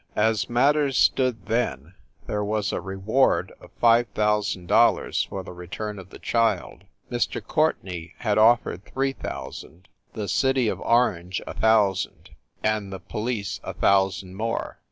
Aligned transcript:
As 0.15 0.49
matters 0.49 0.97
stood 0.97 1.45
then 1.45 1.93
there 2.25 2.43
was 2.43 2.71
a 2.71 2.81
reward 2.81 3.51
of 3.59 3.69
five 3.73 4.07
thousand 4.15 4.65
dollars 4.65 5.27
for 5.29 5.43
the 5.43 5.53
return 5.53 5.99
of 5.99 6.09
the 6.09 6.17
child. 6.17 6.85
Mr. 7.11 7.39
Courtenay 7.39 8.13
had 8.17 8.39
offered 8.39 8.83
three 8.83 9.13
thousand, 9.13 9.89
the 10.13 10.27
City 10.27 10.67
of 10.69 10.81
Orange 10.81 11.39
a 11.45 11.53
thousand, 11.53 12.31
and 12.63 12.91
the 12.91 12.99
police 12.99 13.59
a 13.63 13.73
thousand 13.75 14.33
more. 14.33 14.79